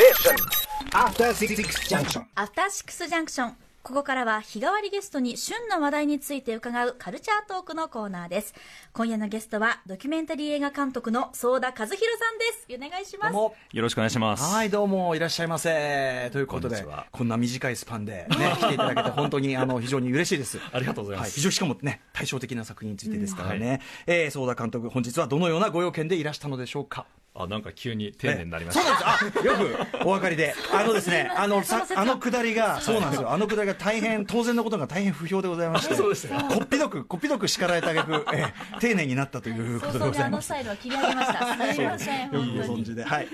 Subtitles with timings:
[0.00, 2.24] After Six Junction.
[2.34, 3.56] アフターシックスジャンクション。
[3.82, 8.54] ここからは日替わりゲストに旬な話題について伺うカルチャートークのコーナーです。
[8.94, 11.98] 今夜のゲストはドキュメンタリー映画監督の相田和弘さん
[12.38, 12.66] です。
[12.74, 13.32] お願いします。
[13.34, 14.54] もよろしくお願いします。
[14.54, 16.30] はい、どうもいらっしゃいませ。
[16.32, 20.58] ということでこんにちは、こんな短いスパンでね、来ていただけて本当にあの非常に嬉しいです。
[20.72, 23.82] ありがとうございますは非常にしかもね、対照的な作品についてですからね。
[24.06, 27.04] えー、相田監督、本日はどのようなご用件でいらしたのでしょうか？
[27.34, 29.04] あ、なんか急に丁寧になりましそうた。
[29.06, 29.40] なんです。
[29.40, 29.56] あ、よ
[30.02, 30.54] くお分かりで。
[30.74, 33.30] あのですね、 あの、さあのくだりが、そうなんですよ。
[33.30, 35.94] あのくだりが大変、当然のことが大変不評でございまして。
[35.94, 40.50] そうでしたこっぴどく、こっぴどく叱られた挙句、えー丁寧になったということでございます。
[40.50, 41.72] のスタイルは切り上げました。
[41.74, 42.82] すみません、よくご本当に。
[42.82, 43.04] 存知で。
[43.04, 43.28] はい。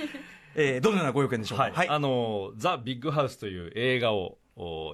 [0.59, 1.70] えー、どのようなご用件でしょうか？
[1.73, 4.38] はい、あのザ・ビッグハウスという映画をお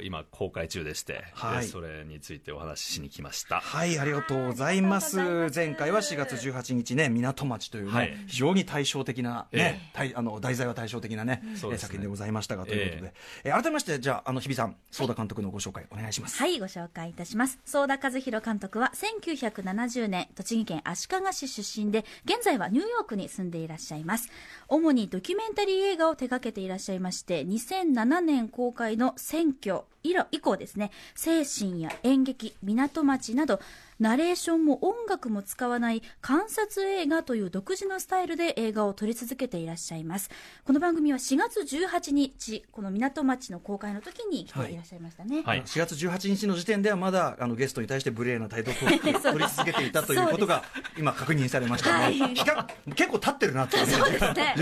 [0.02, 3.61] 今公開中でして、はいでそれについてお話ししに来ました。
[3.61, 5.19] はい、ありがとうございます。
[5.55, 16.38] 前回は4月18日ね、港町というね、はい非常に対照的なねえ、対あの題材は対照的なね、そう作品でございましたがということで、え改めましてじゃああの日比さん、相田監督のご紹介お願いします。
[16.38, 17.59] はい、ご紹介いたします。
[17.65, 24.29] 相田和弘監督は1970年、栃木県足利市出身で、現在はニューヨークに住んでいらっしゃいます。
[24.69, 29.15] 主にドキュメンタリー映画を手掛けていらっしゃいまして、2007年公開の
[29.52, 33.60] 選挙以来以降ですね、精神や演劇、港町など、
[34.00, 40.28] ナレーションも音楽も使わない観察映画という独自のスタイルで映画を撮り続けていらっしゃいます。
[40.64, 45.42] この番組は4月18日、この港町の公開の時に来ていらっしゃいましたね。
[45.45, 49.00] はい4月18日の時点ではまだあのゲストに対して無礼な態度を取り
[49.48, 50.64] 続けていたということが
[50.98, 54.54] 今確認されましたね、はい比較結構経ってるなってそうですね。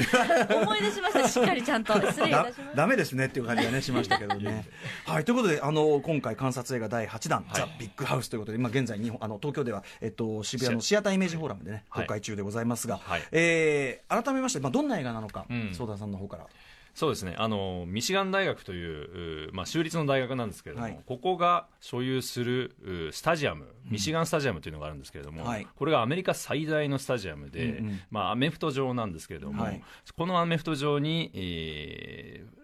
[0.63, 1.29] 思い出しました。
[1.29, 1.95] しっかりちゃんと。
[1.95, 2.77] 失礼いただしました。
[2.77, 4.67] ダメですねっていう感じがねしましたけどね。
[5.07, 7.61] はいということであの今回観察映画第8弾、はい。
[7.61, 12.07] ザ・ビッグハウスということで今現在日本あの東京ではえっと渋谷のシアターイメージフォーラムでねはい。
[12.07, 13.23] 公開中でございますが、はい。
[13.31, 15.71] えー改めましてまあどんな映画なのか、うん。
[15.73, 16.47] 相田さんの方から。
[16.95, 17.37] そうですね。
[17.39, 20.99] あのミシガン大学といううまあ州立の大学なんですけれども、はい。
[21.07, 22.75] ここが所有する
[23.09, 25.67] うスタジアム、ミシガンスタジアムというのがあるんですけれども、はい。
[25.77, 28.01] これがアメリカ最大のスタジアムで、うんうん。
[28.11, 29.81] まあアメフト場なんですけれども、はい。
[30.17, 32.60] このアメフト場に、えー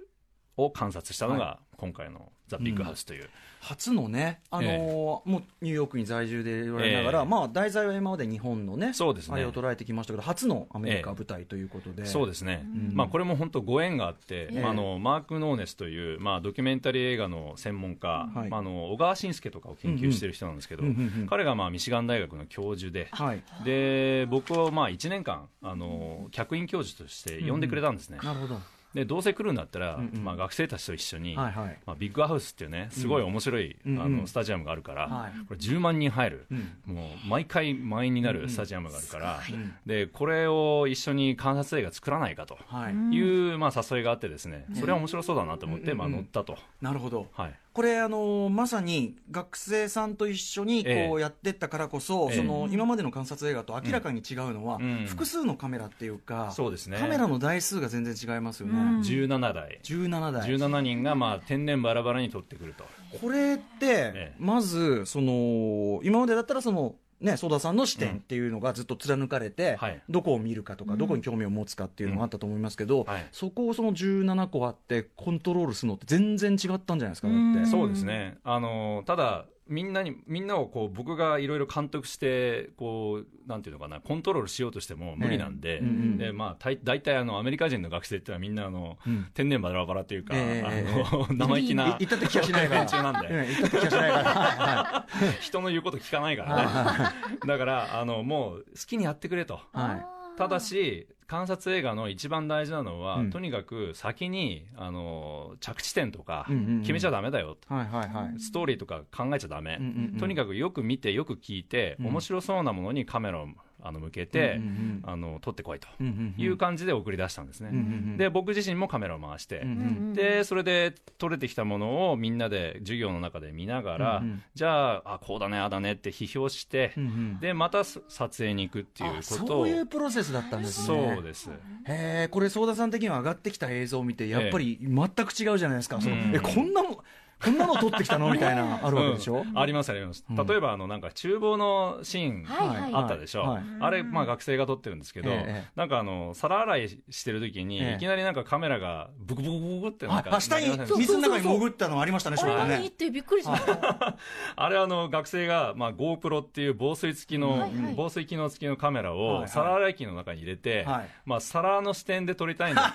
[0.56, 3.28] を観察したのが今回のザ・ビッグハウスという、
[3.61, 7.27] 初のね、あのーえもうニューヨークに在住で言われながら、ええ。
[7.27, 9.34] まあ、題材は今まで日本のね、そうですね。
[9.34, 12.93] あれを捉えてきましたけど、初のアメリカ舞台ということで、そうですね、ん。
[12.95, 14.61] まあ、これも本当、ご縁があって、ええ。
[14.61, 18.49] まああのマーク・ノーネスという、まあ、ドキュメンタリー映画の専門家、はい。
[18.49, 21.27] まあ、あの小川慎介とかを研究している人なんですけど、うんうんうんうん。
[21.27, 28.19] 彼が、まあ、ミシガン大学の教授で、はい、で僕をまあ1年間あの、客員教授として呼んでくれたんですね。
[28.22, 28.61] なるほど、
[28.97, 30.25] でどうせ来るんだったら、うんうん。
[30.25, 31.79] まあ、学生たちと一緒に、はいはい。
[31.84, 33.97] まあ、ビッグハウスっていうねすごい面白い、うん。
[33.97, 35.33] うんあのスタジアムがあるから、はい。
[35.47, 36.95] これ10万人入る、うん。
[36.95, 45.99] もう毎回満員になるスタジアムがあるから、んでこれを一緒に観察映画作らないかとはいいう、まあ、誘いがあってですねそれは面白そうだなと思って、うん。
[45.99, 46.57] まあ、乗ったと。
[46.81, 51.12] なるほど、はいこれ、あのーまさに学生さんと一緒にこええ。
[51.12, 52.38] うやってったからこそ、ええ。
[52.38, 56.97] その今までの観察映画と明らかに違うのは、うん複数のカメラっていうか、そうですね。
[56.97, 59.00] カメラの台数が全然違いますよね、うん。
[59.03, 59.78] 17台。
[59.82, 60.48] 17台。
[60.48, 62.84] 17人がまあ天然バラバラに撮ってくると。
[63.20, 64.34] これって、ええ。
[64.38, 70.03] まずその今までだったらそのね、ソ田さんの視点っていうのがずっと貫かれて、はい。
[70.09, 73.27] どこを見るかとか、どこに興味を持つかっていうのがあったと思いますけど、はい。
[73.32, 77.54] そこをその17個あってコントロールするのって全然違ったんじゃないですか、だうん。
[77.54, 77.66] って。
[77.66, 78.37] そうですね。
[78.44, 92.84] あのただみんなにみんなをこう僕がいろいろ監督してこうなんていうのかなコントロールしようとしても無理なんで,、ええうんうんでまあ、たい大体あのアメリカ人の学生ってのはみんなあの、うん天然バラバラというか、ええあの 生意気な言ったって気がしないから。
[93.03, 94.25] なんで、うん言ったって気がしないから。
[94.34, 95.06] は
[95.41, 99.78] 人の言うこと聞かないからねだからあのもう好きにやってくれとい。
[99.78, 100.38] はい。
[100.38, 103.31] ただし観察映画の一番大事なのは、うん。
[103.31, 106.47] とにかく先にあの着地点とか
[106.82, 108.41] 決めちゃダメだよ、はいはいはい。
[108.41, 110.19] ストーリーとか考えちゃダメ、うんうんうん。
[110.19, 112.06] とにかくよく見てよく聞いて、うん。
[112.06, 113.48] 面白そうなものにカメラを
[113.82, 114.60] あの向けて、
[115.04, 115.88] あの撮ってこいと。
[116.37, 117.70] いう感じで送り出したんですね、
[118.16, 119.66] で僕自身もカメラを回して、
[120.14, 124.22] でそれで撮れてきたものをみんなで授業の中で見ながら、
[124.54, 126.92] じゃああこうだねああだねって批評して、
[127.41, 128.03] でまた撮
[128.36, 130.86] 影に行くっていうあことそうをいうプロセスだったんですね。
[130.86, 131.51] そうです。
[131.51, 136.34] へえこれ相田さん的には上がってきた映像を見てやっぱり全く違うじゃないですか、そのうん。
[136.34, 136.98] えこんなもん
[137.42, 138.33] こんなの撮ってきたの？
[138.33, 139.59] みたいな あるわけでしょ、うん。
[139.59, 140.47] ありますあります、うん。
[140.47, 142.44] 例えばあのなんか厨房のシーン。
[142.44, 142.94] はいはい。
[142.94, 143.62] あったでしょ、はい。
[143.80, 147.94] あれ、まあ、学生が撮ってるんですけど、ええなんかあの皿洗いしてる時に、ええ。
[147.97, 150.66] いきなりなんかカメラがブクブクブクってなんか、はい、下に
[150.97, 152.74] 水の中に潜ったのありましたね、あれ翔太ね。
[152.77, 154.16] 何ってびっくりしました。
[154.56, 157.71] あれあの学生が、まあ、GoPro っていう防水付きの、はいはい。
[157.97, 161.09] 防水機能付きのカメラを皿洗い機の中に入れて、はい。
[161.24, 162.94] まあ、皿の視点で撮りたい んだ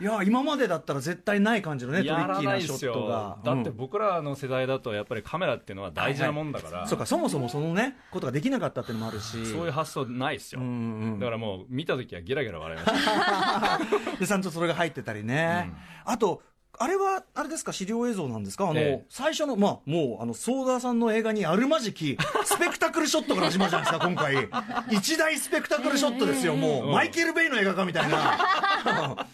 [0.00, 3.38] いや、今までだったら絶対ない感じのね、トリッキーなないショットが。
[3.44, 3.76] だってうん。
[3.76, 9.44] 僕らの世代だとやっぱりカメラっていうのは大事なもんだから、そうか、そもそもそのね、ことができなかったっていうのもあるし。
[9.46, 10.70] そういう発想ないですよ、うんう
[11.16, 13.78] んだからもう見た時はゲラゲラ笑いました。
[14.18, 15.72] で、ちゃんとそれが入ってたりね。
[16.04, 16.42] あと、
[16.76, 18.64] あれは、あれですか、資料映像なんですか？
[18.68, 19.06] あの、ええ。
[19.08, 24.48] 最初の、まあ、もう、あの、ソーダさんの映画にあるまじき、 スペクタクルショットから始まるじゃないですか、今回。
[24.90, 26.92] 一大スペクタクルショットですよ、もう、うん。
[26.92, 29.26] マイケル・ベイの映画かみたいな。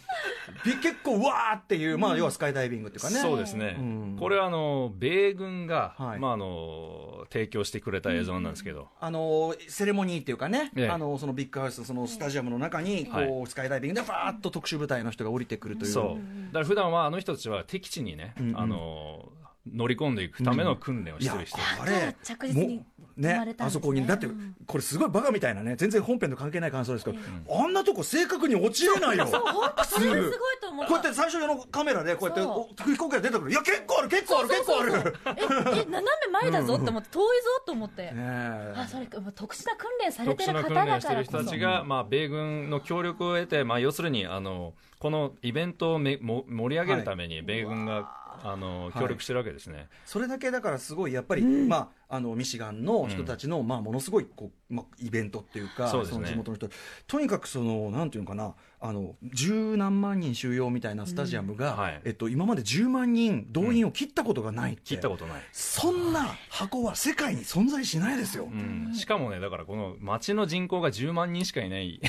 [0.64, 3.20] び結構、うわーっていう、まあ、要はスカイダイビングっていうかね。
[3.20, 4.16] そうですね、うん。
[4.18, 6.18] これはあの米軍が、はい。
[6.18, 10.88] まあ、あの提供してくれた映像なんですけど、あのセレモニーっていうかね、ええ。
[10.88, 13.46] あのそのビッグハウス、そのスタジアムの中にこう、はい。
[13.46, 16.06] スカイダイビングでファーッと特殊部隊の人が降りてくるという、そう。
[16.48, 18.58] だから普段はあの人たちは敵地にね、うんうん。
[18.58, 19.32] あの
[19.70, 22.82] 乗り込んでいくための訓練をしてる人、あれ着実に
[23.20, 24.26] ねあそこにだって
[24.66, 27.18] これすごいバカみたいなね全然本編と関係ない感想ですけど、
[27.54, 29.26] あんなとこ正確に落ちれないよ。
[29.26, 30.30] そう、本当それがすごい
[30.60, 30.92] と思った。
[30.92, 32.38] こうやって最初のカメラでこうやっ
[32.76, 34.92] て飛行機が出てくるいや結構ある結構ある結構ある。
[34.92, 36.02] え、え、斜め
[36.32, 38.02] 前だぞって思って、遠いぞと思って。
[38.02, 38.74] ねえ。
[38.76, 41.38] あ、それ特殊な訓練され特殊なてる方訓練してるだからこそ。
[41.38, 56.20] 人たちが、まあ、米軍の協力を得て、まあ、要するにあのこのイベントをめも盛り上げるために米軍が、あの協力してるわけですね、それだけだからすごいやっぱり、まあ、あのミシガンの人たちの、まあ、ものすごいこう、まあ、イベントっていうかそうですね。
[56.22, 56.68] の地元の人。
[57.06, 62.00] とにかくそのなんていうのかなあの十何万人収容みたいなスタジアムが、うんはい。
[62.04, 68.48] えっと、今まで10万人動員を切ったことがないって、切ったことない、そんな箱は世界に存在しないですよ。
[68.50, 72.00] うん、しかもねだからこの町の人口が10万人しかいない。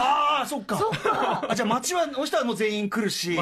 [0.00, 0.78] ああそっか。
[1.48, 3.36] あじゃあ街はの人はもう全員来るし、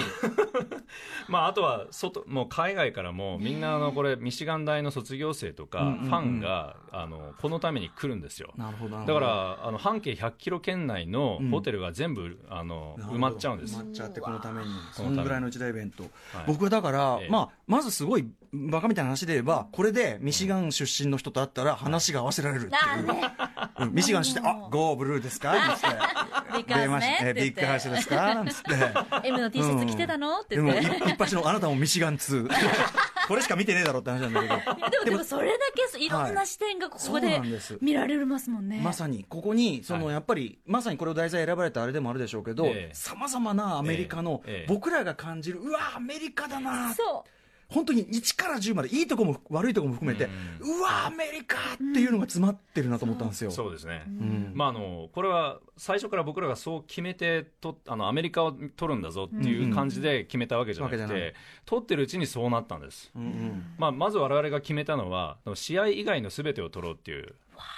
[1.28, 6.12] まあ、あとは外もう海外からもみんなあのこれミシガン大の卒業生とかフうんうんうん。
[6.14, 8.52] ァンがあのこのために来るんですよ。
[8.56, 9.26] なるほどなるほだどか
[9.60, 13.16] らあの半径100キロ圏内のホテルが全部あのなるほど。
[13.18, 13.74] 埋まっちゃうんです。
[13.74, 14.68] 埋まっちゃってこのために。
[14.92, 16.10] そこのぐらいの一大イベント、はい。
[16.46, 17.28] 僕はだから、ええ。
[17.30, 23.32] まあ、まずすごいバカみたいな話で言えばこれでミシガン出身の人と会ったら話が合わせられるっていう、あーね。
[23.80, 23.92] うん。
[23.94, 25.86] ミシガンして「あゴーブルーですか?」って。
[26.58, 27.18] ビッグハウスね。
[27.22, 27.54] えって言って。
[27.54, 29.28] ビッグハウスですか?」なんつって。
[29.28, 30.40] M の T シャツ着てたの？
[30.40, 30.80] って言って。
[30.82, 32.48] い一発のあなたもミシガン2
[33.28, 34.56] これしか見てねえだろって話なんだけど
[34.90, 38.80] でも、でもそれだけいろんな視点がここでなんです見られますもんね。
[38.82, 47.37] まさにここにそのはいやっぱりまさにこれを題材選ばれたあれでもあるでしょうけどええさまざまなアメリカのええ僕らが感じるうわアメリカだなそう。
[47.70, 50.28] 本当に1から10までいいとこも悪いとこも含めて
[50.60, 53.50] うわアメリカっていうのが詰まってるなと思ったんですよ。
[53.50, 54.52] そうですね、うん。
[54.54, 61.34] まあ、あのこれは最初から僕らがそう決めてとあのアメリカを取るんだぞっていう感じで決めたわけじゃなくて、うんわけじゃない。
[61.66, 63.74] 取ってるうちにそうなったんです、うんうん。
[63.78, 67.34] まあ、まず我々が決めたのは試合以外の全てを取ろうっていう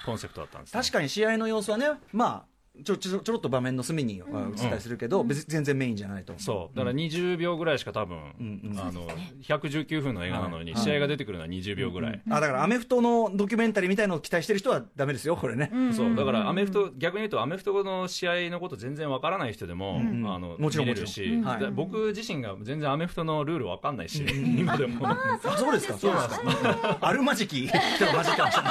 [0.06, 2.49] コンセプトだったんです、ね、確かに試合の様子はねまあ
[2.84, 6.34] ちょちょちょろっと場面の隅には映ったりするけど、別に全然メインじゃないと。
[6.38, 6.76] そう。
[6.76, 8.78] だから20秒ぐらいしか多分、うんうん。
[8.78, 9.06] あの
[9.42, 16.14] 119分の映画なのに、試合が出てくるのは20秒ぐらい、あだからアメフトのドキュメンタリーみたいのを期待してる人はダメですよこれね、そう。
[16.14, 20.26] だからアメフト、逆に言うとアメフトの試合のこと全然わからない人でも、ん。
[20.26, 24.24] あのもちろん見れるし、はいで僕自身が全然アメフトのルールわかんないし、
[24.58, 25.06] 今でも。
[25.08, 25.98] あそうですか。
[25.98, 28.70] そうですかあるまじき人が混じってましたね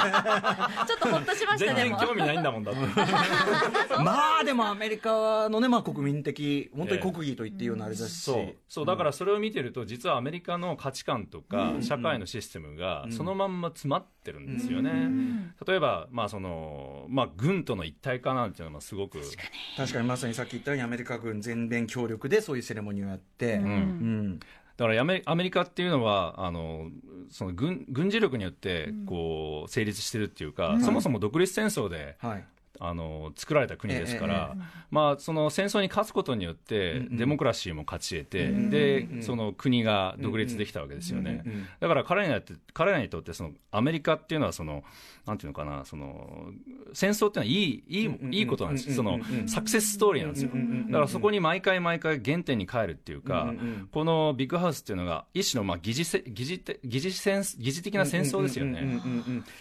[0.86, 1.80] ちょっとほっとしましたね。
[1.82, 2.80] 全然興味ないんだもんだって。
[4.04, 8.54] まあでもアメリカのね、まあ、国民的本当に国技と言っていいようなあれだし、そう。
[8.68, 19.20] そうだからそれを見てると実はアメリカの価値観とか社会のシステムがそのまんま詰まってるんですよね、例えば、まあそのまあ、軍との一体化なんていうのはすごく
[19.76, 20.06] 確かに。
[20.06, 23.64] まさにさっき言ったようにアメリカ軍全面協力でそういうセレモニーをやって、うん。
[23.64, 24.40] うん。
[24.80, 26.90] だからアメリカっていうのはあの
[27.28, 32.44] その軍軍事力によってこう成立してるっていうか、そもそも独立戦争ではい
[32.80, 39.22] あの作られた国ですから、ええまあ、その戦争に勝つことによって、デモクラシーも勝ち得て、うんでうん。
[39.22, 41.44] その国が独立できたわけですよね。
[41.78, 44.82] だから彼らにとって彼らにとってそのアメリカっていうのはその
[45.26, 46.50] なんていうのかなその
[46.94, 48.94] 戦争っていうのはいいいい,、いいことなんですよ。
[48.94, 50.50] そのサクセスストーリーなんですよ。
[50.88, 53.52] だからそこに毎回毎回原点に帰るっていうか、
[53.92, 59.00] このビッグハウスっていうのが一種のまあ疑似せ疑似て疑似戦疑似的な戦争ですよね。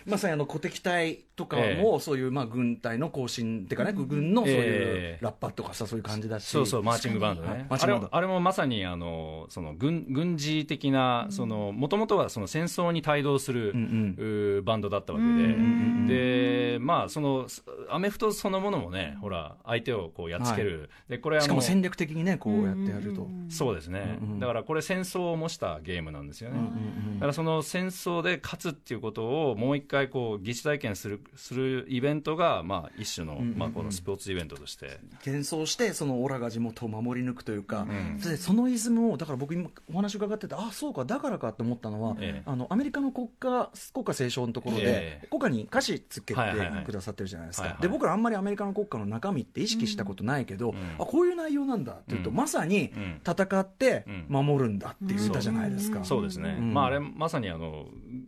[0.05, 1.99] まさにあの鼓敵隊とかも、え。
[1.99, 5.23] そういうまあ軍隊のの行進っていうかね、軍のそういうええ。
[5.23, 7.57] ラッパとかさ、そういう感じだし、そうそう、マーチングバンドはい。
[7.57, 7.65] ね。
[7.69, 17.47] あれもあれもまさに、あの、その、軍、軍事的な、その、もともとはその戦争に帯同する、うんうーバンドだったわけうんで、で、まあ、その、
[17.89, 20.89] アメフトそのものもね、ほら、相手をこうやっつける。
[21.07, 23.27] で、これしかも、戦略的にね、こうやってやると。
[23.49, 24.17] そうですね。
[24.21, 24.39] うんうん。
[24.39, 26.59] だからこれ戦争を模したゲームなんですよね。
[26.59, 34.99] うんうんだからその戦争で勝つっていうことをもう一回こう疑似体験するするイベントがまあ一種のんうんまあこのスポーツイベントとして。
[35.23, 38.19] 喧騒してそのオラが地元を守り抜くというか、ん。
[38.19, 42.43] でそのイズムをだから僕今お話伺っててあそうかだからかと思ったのは、ええ。
[42.45, 45.27] あのアメリカの国歌国歌斉唱のところで、ええ。
[45.29, 50.75] 国歌に歌詞つけてはいはいはいくださってるじゃないですか、はいはいで僕らあんまりアメリカの国歌の中身って意識したことないけど、ん。
[50.99, 52.35] あこういう内容なんだっていうと、うん。
[52.35, 53.21] まさにうん。
[53.25, 54.25] 戦ってうん。
[54.29, 56.73] 守るんだっていう歌じゃないですか、そうですね、うん。
[56.73, 57.85] まああれまさにあの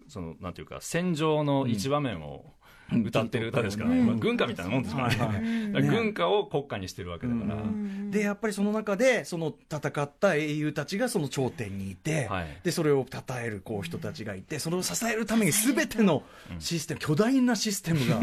[0.08, 2.46] そのなんていうか戦場の一場面を
[2.92, 4.08] 歌ってる歌ですからね、うん。
[4.08, 5.74] まあ、軍歌みたいなもんですからね、はいはい。
[5.74, 8.12] だから軍歌を国歌にしてるわけだから、うん。
[8.12, 12.48] でやっぱりその中でその戦った英雄たちがその頂点にいて、はい。
[12.64, 16.24] でそれを称えるこう人たちがいてそれを支えるために全ての
[16.60, 18.20] システム、巨大なシステムが。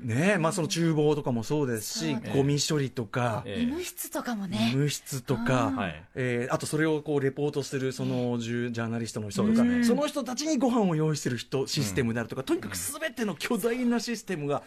[0.00, 3.62] ねえまあ、その厨房とかもそうですしゴミ処理とか、ええ。
[3.62, 4.72] 医務室とかもね。
[4.74, 6.04] 無室とか、はい。
[6.14, 14.62] えーあとそれをこうレポートするそのジュジャーナリストの人とか、その人たちにご飯を用意してる人システムであるとか、とにかくすべての巨大なシステムが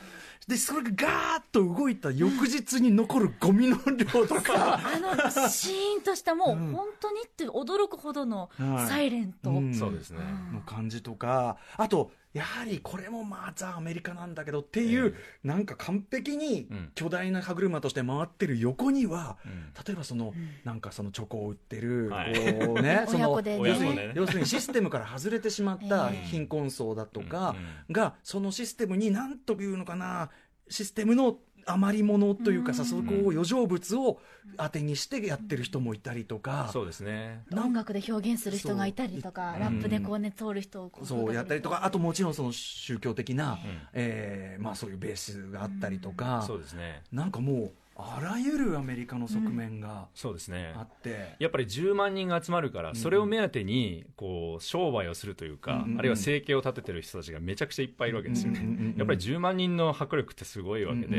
[0.47, 4.79] でそれがガーッと動いた翌日に残るゴミの量とか。
[4.83, 8.87] あの、シーンとしたもう、本当にって驚くほどのはい。
[8.87, 9.51] サイレント。
[9.51, 9.73] うん。
[9.73, 10.19] そうですね、
[10.53, 16.91] の感じとかあとやはりこれもまあザ・アメリカなんだけどっていう、なんか完璧にうん。
[16.93, 19.73] 巨大な歯車として回ってる横には、うん。
[19.85, 20.33] 例えばその、
[20.63, 22.33] なんかそのチョコを売ってる、はい。
[22.33, 23.69] こうね その親子でね。
[23.69, 26.25] 要するに要するにシステムから外れてしまったええ。
[26.27, 27.55] 貧困層だとか
[27.87, 27.93] うん。
[27.93, 30.29] がそのシステムに何というのかな
[30.69, 31.35] システムの
[31.71, 34.19] 余り物というかさ、そこを余剰物を
[34.57, 37.43] 当てにしてやってる人もいたりとか、そうですね。
[37.53, 43.59] 音楽で表現する人がいたりとか、ラップでこうね、通る人をこそうやったりとか、あともちろんその宗教的な、ん。
[43.93, 47.03] えーまあ、そういうベースがあったりとか、そうですね。
[47.11, 50.73] なんかもう、あらゆるアメリカの側面がそうですね。
[50.75, 61.17] あって、やっぱり10万人が集まるから、それを目当てにこう商売をするというか、あるいは生計を立ててる人たちがめちゃくちゃいっぱいいるわけですよね、やっぱり10万人の迫力ってすごいわけで、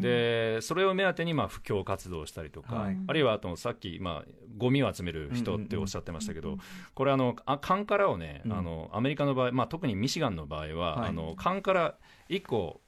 [0.00, 2.98] でそれを目当てにまあ布教活動をしたりとか、はい。
[3.06, 6.58] あるいはあとさっき、まあ、ゴミを集める人っておっしゃってましたけど、
[6.94, 8.52] これあの、あカンカラをね、うん。
[8.52, 11.08] あのアメリカの場合、まあ、特にミシガンの場合は、はい。
[11.08, 11.94] あのカンカラ
[12.28, 12.80] 1個お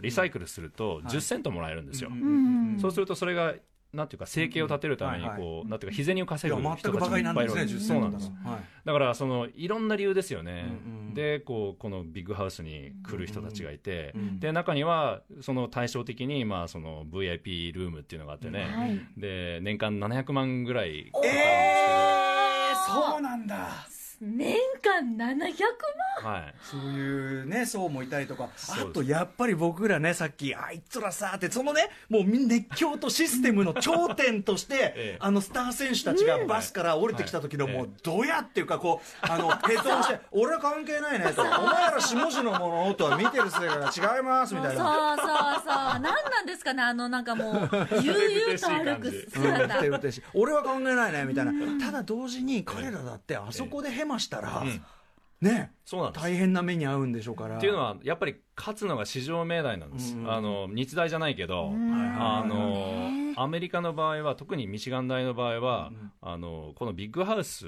[0.00, 2.10] リサイクルすると10セントもらえるんですよ。
[2.10, 3.54] んそうするとそれが
[3.94, 7.86] なんていうか生計を立てるためにこう、なんていうか日銭をい稼ぐや、人たちもいっぱいいるね、10けです。
[7.86, 8.60] そうなんですだとはい。
[8.84, 19.00] だからそのいろんな理由ですよね、うんうんでこうこのビッグハウスに来る人たちがいて、うんで中にはその対照的に、まあ、その VIP ルームっていうのがあってね、はい。
[19.16, 23.86] で年間700万ぐらいかかるんですえー、そうなんだ。
[24.20, 25.54] 年間700
[26.22, 26.32] 万。
[26.34, 35.18] はい、そういうね、層もいたりとか、あとやっぱり僕らね、さっき、あいつらさって、そのね、もう熱狂とシステムの頂点として、 ええ。
[35.20, 37.74] あのスター選手たちがバスから降りてきた時の、はい。
[37.74, 45.16] もう、どやっていうか、こう、 あの、ヘッドホンして、俺は関係ないねと、お前ら下地のものとは見てるせいから違いますみたいな。
[45.16, 46.00] そうそうそう。
[46.00, 47.54] 何なんですかね、あの、なんかもう、
[48.02, 49.80] 悠々と歩くうん、姿。
[49.80, 51.52] てるてし俺は考えないねみたいな、
[51.84, 54.82] ただ同時に彼らだってあそこでヘマしたら、うん。
[55.40, 56.22] ねそうなんです。
[56.22, 57.56] 大変な目に遭うんでしょうから。
[57.56, 60.30] っていうのはやっぱり勝つのが至上命題なんです、うん。
[60.30, 67.66] あの日大じゃないけど、あのアメリカの場合は特にミシガン大の場合は、あのこのビッグハウス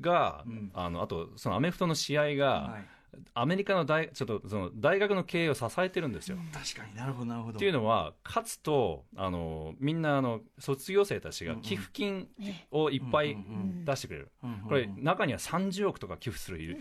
[0.00, 0.70] が、ん。
[0.74, 2.93] あのあとそのアメフトの試合が、はい
[3.34, 6.36] アメリカの大ちょっとその大学の経営を支えてるんですよ。
[6.52, 7.56] 確かになるほどなるほど。
[7.56, 12.28] っていうのは勝つとあのみんなあの卒業生たちが寄付金
[12.70, 13.36] をいっぱい
[13.84, 16.78] 出してくれる、うんうんこれ中には30億とか寄付するいる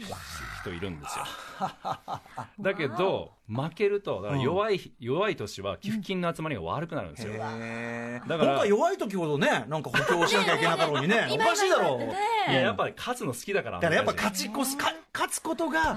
[0.61, 1.25] 人いるんですよ。
[2.59, 12.15] だけど負けるとだから弱い、弱い年は寄付金の集まりが悪くなるんですよ、だから本当は弱い時ほどねなんか補強しなきゃいけなかろうにねおかしいだろうね
[12.49, 15.96] いややっぱり勝つの好きだからだからやっぱ勝ちこすか勝つことが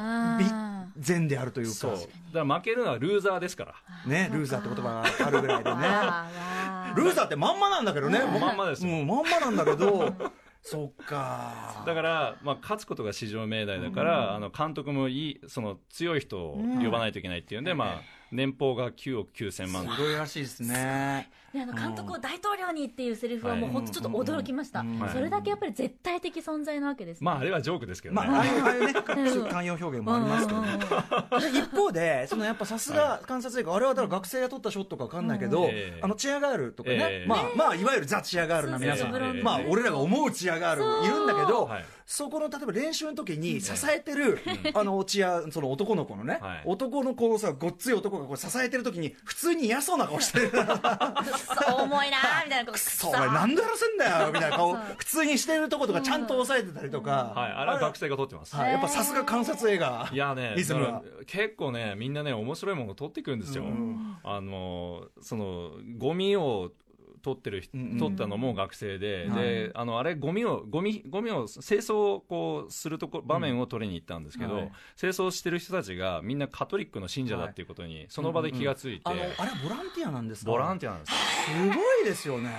[0.99, 1.90] 善であるというそう。
[1.92, 3.75] かだから負けるのはルーザーですから。
[4.06, 5.80] ねルーザーって言葉があるぐらいでね。
[6.96, 8.20] ルーザーってまんまなんだけどね。
[8.40, 8.92] まんまですよ。
[8.92, 10.12] うんまんまなんだけど。
[10.62, 11.85] そっか。
[11.87, 18.00] だから、まあ、勝つことが至上命題だから、あの監督もいいその強い人を呼ばないといけないっていうんで、まあ、
[18.32, 19.85] 年俸が9億9000万。
[19.85, 21.30] すごいらしいですね。
[21.45, 30.78] であの監督を大統領にっていうセリフはもうはい本当ちょっと驚きました、それだけやっぱり絶対的存在なわけです、まああれはジョークですけどね、まあ、ああいうね、 慣用表現もありますけどね。
[31.30, 31.56] うん。
[31.56, 35.70] 一方で、そのやっぱさすが観察映画、あれはだから学生が撮ったショットかわかんないけど、
[36.02, 37.26] あのチアガールとかね、ええ。
[37.28, 44.38] まあ、まあ、いわゆるザ・チアガールな皆さん、まあ、俺らが思うチアガールいるんだけど、はいそこの例えば練習の時に支えてる、
[44.75, 46.62] あのチア、その男の子のね、はい。
[46.64, 50.50] 男の子をさ、ごっつい男がこう支えてる時に、普通に嫌そうな顔してる。
[50.50, 60.08] そ重いなーみたいなこうくっそう、お前なんでやらせんだよみたいな顔普通にしてるとことかちゃんと抑えてたりとか、はい、あれは学生が撮ってます、はいやっぱさすが観察映画。
[60.12, 64.16] いやねリズム結構ねみんなね面白いものを撮ってくるんですよ、うん。
[64.22, 66.72] あのそのゴミを
[67.26, 69.42] 取ってる人、うんうん取ったのも学生で、はい。
[69.42, 74.73] であのあれゴミをゴミゴミを清掃をこうするとこ場面を撮りに行ったんですけど、はい。
[74.97, 80.50] 清掃してる人たちがみんなカトリックの信者だっていうことにその場で気がついて、あの、あれはボランティアなんですか？
[80.52, 81.12] ボランティアなんです。
[81.12, 81.16] よ
[81.73, 82.50] すごいですよね。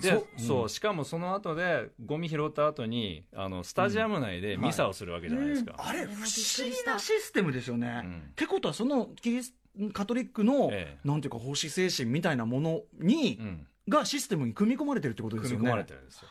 [0.00, 6.16] でそううんしかもその後でゴミ拾った後にあのスタジアム内でミサをするわけじゃないですか、あれ、不思
[6.64, 8.00] 議なシステムですよね。
[8.04, 8.22] うん。
[8.30, 9.54] ってことは、そのキリス
[9.92, 11.08] カトリックの、ええ。
[11.08, 15.58] なんていうか、奉仕精神みたいなものに、うんがシステムに組み込まれてるってことですよね。
[15.58, 16.28] 組み込まれてるんですよ。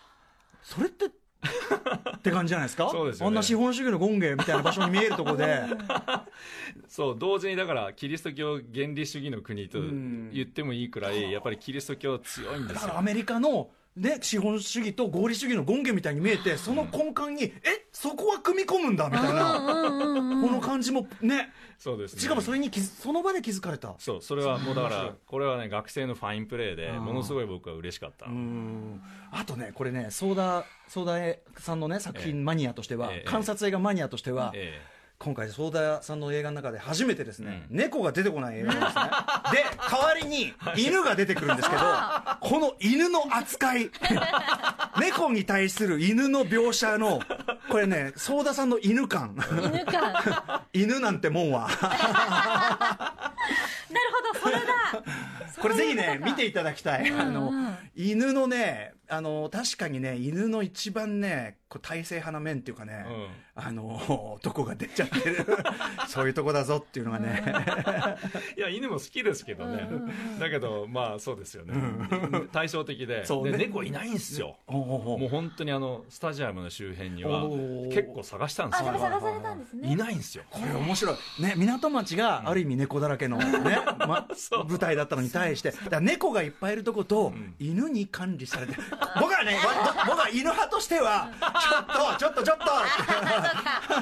[0.63, 1.05] それって、
[2.17, 2.89] って感じじゃないですか？
[2.91, 3.27] そうですよね。
[3.27, 5.63] あんな資本主義の権限みたいな場所に見えるとこで。
[6.87, 10.29] そう同時にだからキリスト教原理主義の国とうん。
[10.33, 12.75] 言ってもいいくらいやっぱりキリスト教強いんですよ。
[12.75, 22.21] だからアメリカの、ね、資本主義と合理主義の権限みたいに見えて、その根幹に、え、そこは組み込むんだみたいな、この感じもね、そうですね。
[22.21, 23.95] しかもそれにその場で気づかれた。
[23.97, 28.27] そうそれはもうだからこれはね学生のファインプレーでものすごい僕は嬉しかった。
[28.27, 29.01] うん。
[29.31, 32.25] あとね、これね、ソーダ、ソーダさんのね、作ええ。
[32.27, 33.29] 品マニアとしては、ええ。
[33.29, 34.79] 観察映画マニアとしては、え
[35.23, 39.03] 今回、ソーダさんの映画の中で初めてですね、う猫が出てこない映画なんですね。
[39.53, 41.81] で、代わりに犬が出てくるんですけど、
[42.39, 43.91] この犬の扱い、
[44.99, 47.21] 猫に対する犬の描写の、
[47.69, 49.35] これね、ソーダさんの犬感、
[49.71, 50.33] 犬かなる
[50.73, 51.69] 犬なんてもんは、
[54.11, 55.03] ほどそれだ
[55.59, 57.11] これぜひね、見ていただきたい。
[57.11, 63.27] あのうん、犬のね、あの、確かにね、犬の一番ね、こう体制派な面っていうかね、うん。
[63.55, 65.45] あの、とこが出ちゃってる。
[66.07, 67.43] そういうとこだぞっていうのがね。
[68.57, 69.87] いや犬も好きですけどね。
[69.89, 70.39] うんうんうん。
[70.39, 71.73] だけどまあそうですよね。
[72.51, 73.25] 対照的で。
[73.25, 73.51] そうね。
[73.51, 74.57] で猫いないんですよ。
[74.67, 77.43] もう本当にあのスタジアムの周辺には
[77.89, 78.91] 結構探したんですよ。
[78.97, 79.91] 探されたんですね。
[79.91, 80.43] いないんですよ。
[80.49, 81.41] これ面白い。
[81.41, 84.27] ね、港町がある意味猫だらけのね、 ま、
[84.67, 87.53] 舞台だったのに対して、猫がいっぱいいるとこと、ん。
[87.59, 88.75] 犬に管理されて、
[89.19, 92.65] 僕はね、 わ僕は犬派としては、ちょっと、ちょっと、ちょっと、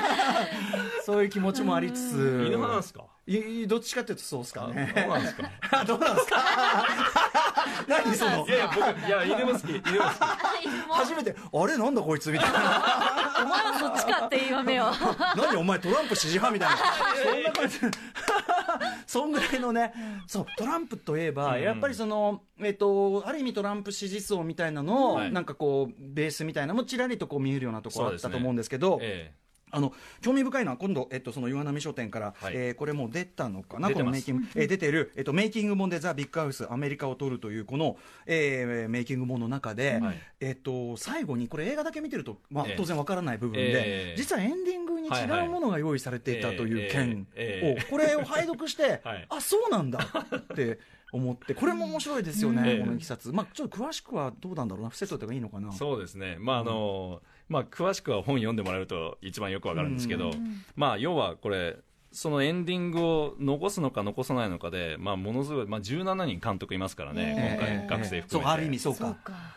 [1.06, 3.04] そういう気持ちもありつつ、犬派なんですか？
[3.35, 4.91] いどっちかっていうとそうですかね。
[4.95, 5.51] そうなんですか。
[5.79, 6.37] あどうなんですか？
[7.87, 8.45] 何その？
[8.47, 9.89] いやいや僕いや犬も好き犬も好き
[10.89, 11.77] 初めて、あれ？
[11.77, 12.31] なんだこいつ？
[12.31, 12.59] みたいな。
[13.41, 14.85] お前はそっちかって言わめよ
[15.35, 15.57] 何？
[15.57, 16.77] お前トランプ支持派みたいな。
[17.23, 17.79] そんな感じ。
[19.07, 19.93] そんぐらいのね、
[20.27, 21.61] そう、トランプといえば、うん。
[21.63, 25.31] やっぱりその、えっと、ある意味トランプ支持層みたいなのを、はい。
[25.31, 29.33] なんかこう、ベースみたいなのもちらりとこう見えるようなところあったと思うんですけど、え
[29.71, 32.53] あの興味深いのは今度、えっと、その岩波書店から、はい。
[32.55, 33.89] えーこれもう出たのかな？
[33.91, 40.17] このメイキング、えー出てる、えっと、メイキング本でザ・ビッグハウスアメリカを撮るというこの、えーメイキング本の中で、はい。
[40.39, 42.75] えっと、最後にこれ映画だけ見てると、まあええ。
[42.77, 43.73] 当然わからない部分で、え
[44.13, 44.15] え。
[44.17, 49.25] 実はエンディングに違うものが用意されていたという件をこれを拝読して、 はい。
[49.29, 49.99] あそうなんだ
[50.36, 50.79] って
[51.12, 52.79] 思ってこれも面白いですよね、 ええ。
[52.79, 54.89] このいきさつ、まあ、ちょっと詳しくはどうなんだろうな？
[54.89, 55.69] 伏せといた方がいいのかな？
[55.73, 56.38] えそうですね。
[56.39, 60.63] まああのまあ詳しくは本読んでもらえると一番よくわかるんですけどうん。
[60.75, 61.77] まあ要はこれ
[62.12, 67.83] そのエンディングを残すのか残さないのかで、まあ、ものすごい、まあ、17人監督いますからね、ええ。
[67.83, 68.29] 今回、学生含めて。
[68.29, 69.15] そうある意味そうか。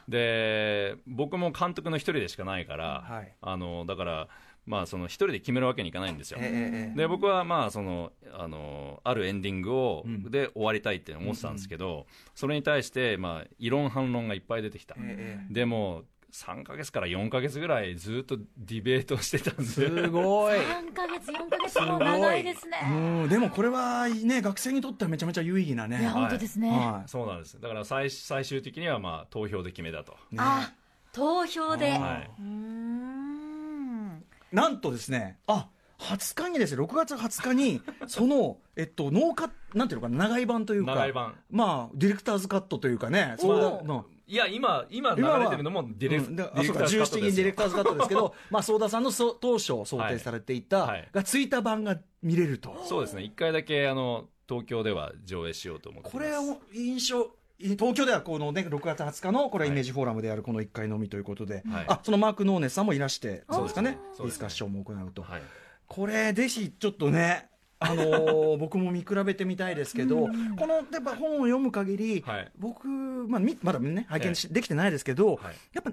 [0.08, 3.32] で僕も監督の一人でしかないから、はい。
[3.40, 4.28] あのだから、
[4.66, 6.38] まあ、その一人で決めるわけにいかないんですよ。
[6.40, 10.30] ええええで僕はまあそのあのあるエンディングを、うん。
[10.30, 15.52] で終わりたいって思ってたんですけど、それに対して、まあ、異論反論がいっぱい出てきた、ええ。
[15.52, 16.02] でも
[16.32, 19.64] 3か月から4か月ぐらいずっとディベートしてたんで。
[19.64, 22.78] すよすごい3ヶ月4ヶ月も長いですね。
[22.90, 22.94] う
[23.26, 26.00] んでもこれはね学生にとってはめちゃめちゃ有意義なね。
[26.00, 27.60] いや本当ですね、はそうなんです。
[27.60, 30.72] だから最最終的にはまあ投票で決めたと、いねあ
[31.12, 34.24] 投票で、あはい、うーん。
[34.52, 35.68] なんとですねあ
[35.98, 40.94] 20日にですね6月20日に そのえっと農家なんていうのかな長い版というか。
[40.94, 47.04] 長い版まあディレクターズカットというかねおそのいや今今流れてるのもディレク,、ターズカット17ですよ。
[47.04, 52.82] 人ディレクターズカットですけどまあ相田さんのそ当初想定されていた、がついた版が見れると。
[52.88, 53.24] そうですね。
[53.24, 61.84] 一回だけあの東京では上映しようと思ってこれを印象東京ではこのね6月20日のこれはイメージフォーラムでやるこの1回のみということで、はい。
[61.88, 63.98] あそのマーク・ノーネスさんもいらしてそうですかね。
[64.16, 65.42] ディスカッションも行うと、はい。
[65.86, 67.50] これぜひちょっとね
[67.82, 72.52] あのー僕も見比べてみたいですけど、このやっぱ本を読む限り、はい。
[72.58, 75.54] 僕、まあ、みまだね拝見し、できてないですけど、はい。
[75.72, 75.90] やっぱ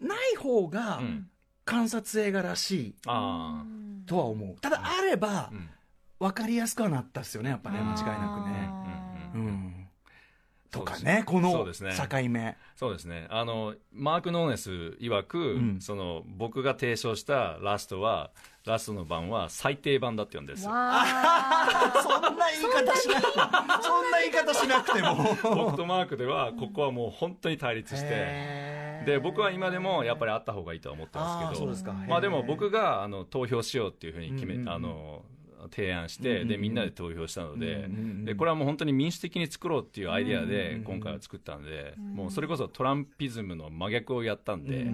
[0.00, 1.28] ない方がうん。
[1.64, 3.64] 観察映画らしいあ
[4.06, 4.54] とは思う。
[4.60, 5.68] ただあればあ、うん。
[6.20, 9.05] 分かりやすくはなったですよねやっぱね間違いなくね。
[11.04, 11.94] ね、こそのうですね。
[11.96, 12.56] 境目。
[12.76, 13.26] そうですね。
[13.30, 15.80] あのマーク・ノーネス曰く、ん。
[15.80, 18.30] その僕が提唱したラストは
[18.64, 20.64] ラストの版は最低版だって言うんです。
[20.66, 20.92] そんな
[22.50, 23.44] 言い方しなくても、
[23.82, 25.54] そんな言い方しなくても。
[25.54, 28.86] 僕とマークではここはもう本当に対立して。
[29.06, 31.60] で僕は今でもやっぱりあった方がいいとは思ってますけど。
[31.60, 31.92] そうですか。
[31.92, 34.74] まあでも僕があの投票しようっていうふうに決め、うんうんうん。
[34.74, 35.22] あの
[35.68, 37.88] 提案して、でみんなで投票したので,、
[38.24, 44.86] でこれはもう本当に民主的に作ろうっていうアイデアで今回は作ったんで、もうそれこそトランピズムの真逆をやったんで、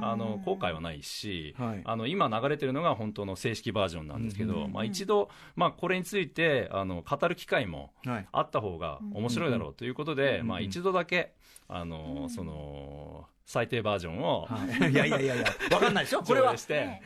[0.00, 1.82] あの後悔はないし、はい。
[1.84, 8.26] あの今流れてるのが本当の正式バージョンなんですけど、まあ、一度、まあ、これについてあの語る機会もはい。
[8.32, 11.32] あった方が面白いだろうということで、うんまあ、一度だけ
[11.68, 14.46] あの、その最低バージョンを。
[14.48, 14.92] はい。
[14.92, 16.22] いやいやいやいや、わかんないですよ。
[16.26, 16.54] これは。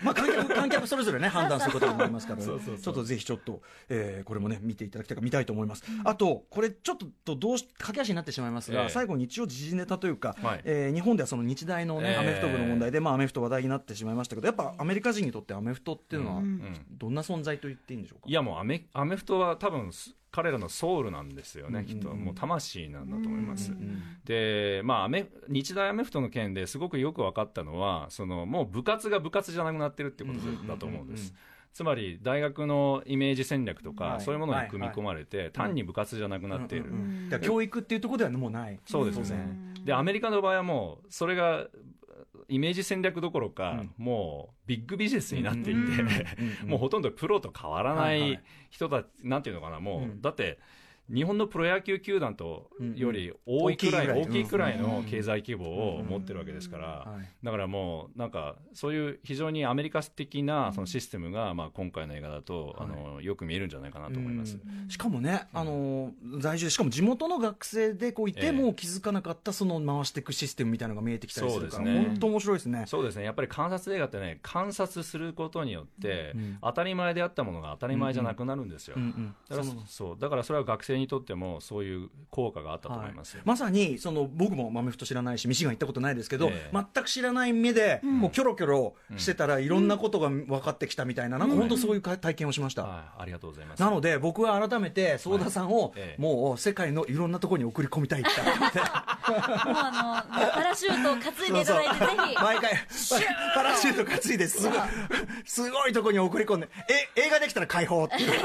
[0.03, 2.79] まあ、観客観客それぞれね判断することになりますから、ね、そうそうそう。
[2.79, 8.89] ちょっとぜひちょっと、えーこれもね見ていただきたいか見たいと思います、あとこれちょっとどうし駆け足になってしまいますが、ええ。
[8.91, 10.61] 最後に一応時事ネタというか、はい。
[10.65, 12.17] えー日本ではその日大のね、ええ。
[12.17, 16.45] アメフト部の問題で、まあ、アメフト話題になってしまいましたけどやっぱアメリカ人にとってアメフトっていうのは、うん。
[16.45, 16.75] うん。
[16.91, 18.25] どんな存在と言っていいんでしょうか？
[18.29, 22.09] いやもうアメアメフトは多分す彼らのソウルなんですよね、うんきっと。
[22.09, 23.71] もう魂なんだと思います。
[23.71, 25.09] うんで、まあ
[25.49, 31.33] 日大アメフトの件ですごくよく分かったのは、そのもう部活が部活じゃなくなってるってことだと思うんです。
[31.73, 34.21] つまり大学のイメージ戦略とか、はい。
[34.21, 36.87] そういうものに組み込まれて、単に部活じゃなくなっている。
[37.41, 38.81] 教育っていうところではもうない。
[38.87, 39.75] そうですね。
[39.85, 41.69] で、アメリカの場合はもう、それが、
[42.49, 43.95] イメージ戦略どころか、うん。
[43.97, 45.81] もうビッグビジネスになっていて、
[46.67, 48.39] もうほとんどプロと変わらなはいはいい。
[48.71, 50.21] 人たち、なんていうのかな、もう、うん。
[50.23, 50.59] だって、
[51.13, 57.29] 日本のプロ野球球団とより多いくらい、大きいくらいのうん経済規模を持ってるわけですから、はい。
[57.43, 64.59] だからもう、なんか、そういう非常にアメリカ的なそのシステムが、まあ、今回の映画だと、あの、よく見えるんじゃないかなと思います。
[64.65, 64.89] うん。
[64.89, 72.85] しかもね、あの在住しかも地元の学生でこういても気づかなかったその回していくシステムみたいなのが見えてきたりするから、本当面白いですね。
[72.87, 78.97] そうですね、やっぱり観察映画ってね、観察することによって、うん当たり前であったものが当たり前じゃなくなるんですよ。
[80.19, 83.39] だからそれは学生にとってもそういう効果があったと思います。
[83.45, 86.77] まさにその僕もアメフト知らないしミシガン行ったことないですけど、ええ。
[86.95, 92.85] 全く知らない目で、こうキョロキョロしてたらいろんなことが分かってきたみたいな、なんか本当そういうか体験をしました。
[92.85, 93.81] はい、ありがとうございます。
[93.81, 96.23] なので僕は改めてソーダさんをええ。
[96.23, 98.31] もう世界のいろんなところに送り込みたいって。
[98.45, 98.89] 思ってもう
[99.27, 102.35] あのパラシュートを担いでいただいてぜひ。
[102.35, 102.73] 毎回
[103.55, 104.79] パラシュート担いですごい
[105.45, 106.69] すごいとこに送り込んで
[107.17, 108.33] え映画できたら解放っていう。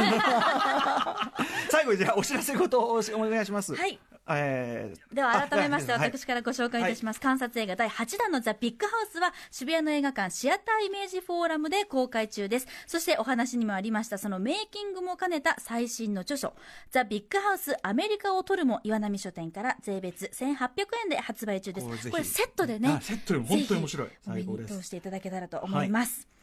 [1.69, 3.75] 最後にじゃあお知らせ事をお願いします。
[3.75, 3.99] はい
[4.37, 12.67] えーでは改めまして私からご紹介いたします、観察映画第8弾のザ・ビッグハウスは渋谷の映画館シアターイメージフォーラムで公開中です。
[12.87, 16.53] そしてお話にもありましたそのメイキングも兼ねた最新の著書。
[16.91, 20.69] ザ・ビッグハウスアメリカを撮るも岩波書店から税別1800
[21.03, 22.09] 円で発売中です。
[22.09, 22.89] これセットでね。
[22.89, 24.07] あセットでも本当に面白い。
[24.07, 24.73] ぜひ最高です。
[24.73, 26.38] お見通していただけたらと思います、はい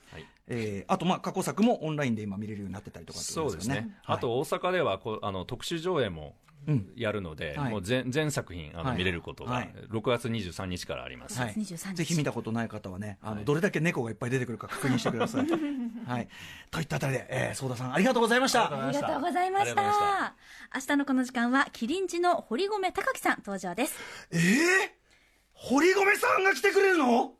[0.48, 3.96] えーあとまあ過去作もオンラインで今見れるようになってたりとかってことそうですね。
[4.04, 4.16] はい。
[4.16, 6.92] あと大阪ではこうあの特集上映もうん。
[6.96, 7.70] やるので、はい。
[7.70, 8.98] もう全全作品あの、はい。
[8.98, 9.72] 見れることがはい。
[9.90, 11.38] 6月23日からあります。
[11.38, 11.54] はい。
[11.54, 13.44] 23日ぜひ見たことない方はねあの、はい。
[13.44, 15.46] どれだけ猫がいっぱい出てくるか確認してください。
[16.06, 16.28] はい。
[16.70, 18.64] といったあたりで、えー、ソーダさんありがとうございました。
[18.64, 20.34] ありがとうございました。
[20.74, 23.94] 明日のこの時間はキリンジの堀米貴樹さん登場です。
[24.32, 24.40] えー、
[25.52, 27.32] 堀米さんが来てくれるの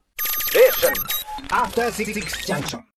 [1.51, 2.15] ？After Six
[2.47, 2.83] Junction.